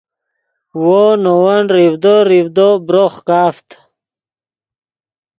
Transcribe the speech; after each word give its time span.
وو 0.81 1.01
نے 1.23 1.31
ون 1.43 1.63
ریڤدو 1.75 2.15
ریڤدو 2.29 2.67
بروخ 2.87 3.13
کافت 3.29 3.67